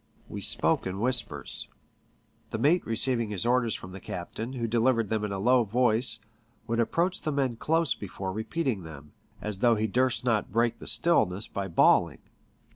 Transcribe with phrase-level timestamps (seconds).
[0.27, 1.67] We spoke in whispers.
[2.49, 6.17] The mate receiving his orders from the captain, who delivered them in a low voice,
[6.65, 9.11] would approach the men close before repeating them,
[9.43, 12.17] as though he durst not break the stillness by bawling.